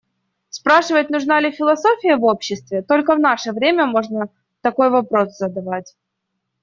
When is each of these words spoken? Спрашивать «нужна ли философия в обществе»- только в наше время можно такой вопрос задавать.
Спрашивать 0.49 1.11
«нужна 1.11 1.39
ли 1.39 1.51
философия 1.51 2.15
в 2.17 2.23
обществе»- 2.23 2.81
только 2.81 3.13
в 3.13 3.19
наше 3.19 3.51
время 3.51 3.85
можно 3.85 4.29
такой 4.61 4.89
вопрос 4.89 5.37
задавать. 5.37 5.93